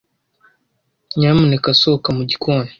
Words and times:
Nyamuneka 1.17 1.69
sohoka 1.79 2.09
mu 2.17 2.23
gikoni. 2.29 2.69